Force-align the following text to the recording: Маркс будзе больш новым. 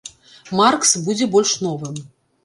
Маркс 0.59 0.93
будзе 1.07 1.27
больш 1.35 1.51
новым. 1.65 2.01